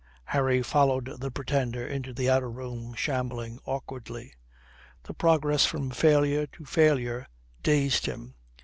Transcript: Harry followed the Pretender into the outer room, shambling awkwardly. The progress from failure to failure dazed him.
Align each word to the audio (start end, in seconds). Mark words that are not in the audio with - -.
Harry 0.23 0.63
followed 0.63 1.17
the 1.19 1.29
Pretender 1.29 1.85
into 1.85 2.11
the 2.11 2.27
outer 2.27 2.49
room, 2.49 2.95
shambling 2.95 3.59
awkwardly. 3.65 4.33
The 5.03 5.13
progress 5.13 5.63
from 5.67 5.91
failure 5.91 6.47
to 6.47 6.65
failure 6.65 7.27
dazed 7.61 8.07
him. 8.07 8.33